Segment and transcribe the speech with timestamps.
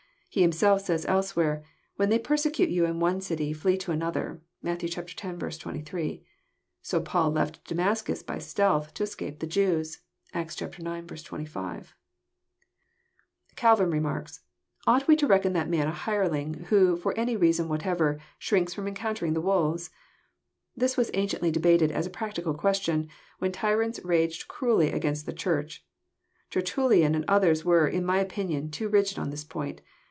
[0.33, 1.61] He Himself says else where,
[1.97, 4.81] When they persecute you in one city, flee ye to an other." (Matt.
[4.81, 5.13] X.
[5.17, 6.23] 23.)
[6.81, 9.99] So Paul left Damascus by stealth to escape the Jews.
[10.33, 11.23] (Acts ix.
[11.23, 11.93] 25.)
[13.57, 18.17] Calvin remarks:*' Ought we to reckon that man an hireling, who, for any reasons whatever,
[18.39, 19.89] shrinks from encountering the wolves?
[20.77, 23.09] This was anciently debated as a practical question,
[23.39, 25.85] when tyrants raged cruelly against the Church.
[26.49, 29.81] Tertullian and others were, in my opinion, too rigid on this point.